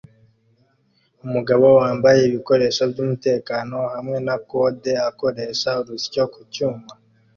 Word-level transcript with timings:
Umugabo 1.25 1.65
wambaye 1.79 2.19
ibikoresho 2.23 2.81
byumutekano 2.91 3.79
hamwe 3.93 4.17
na 4.27 4.35
kode 4.49 4.91
akoresha 5.09 5.69
urusyo 5.81 6.23
ku 6.33 6.41
cyuma 6.53 6.89